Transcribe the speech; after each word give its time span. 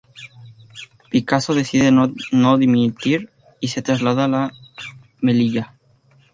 Picasso 1.11 1.53
decide 1.53 1.91
no 1.91 2.57
dimitir 2.57 3.29
y 3.59 3.67
se 3.67 3.83
traslada 3.83 4.25
a 4.25 4.51
Melilla. 5.21 5.75